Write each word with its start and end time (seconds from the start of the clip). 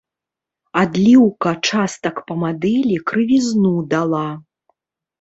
Адліўка 0.83 1.53
частак 1.69 2.15
па 2.33 2.41
мадэлі 2.47 2.97
крывізну 3.13 3.79
дала. 3.97 4.27